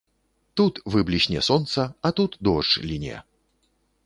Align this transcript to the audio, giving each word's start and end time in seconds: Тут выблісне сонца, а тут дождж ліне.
Тут 0.61 0.79
выблісне 0.95 1.39
сонца, 1.49 1.87
а 2.09 2.13
тут 2.21 2.31
дождж 2.49 2.83
ліне. 2.95 3.15